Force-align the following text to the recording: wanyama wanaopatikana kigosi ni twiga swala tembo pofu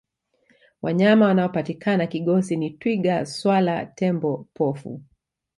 wanyama 0.81 1.25
wanaopatikana 1.25 2.07
kigosi 2.07 2.55
ni 2.57 2.69
twiga 2.69 3.25
swala 3.25 3.85
tembo 3.85 4.47
pofu 4.53 5.01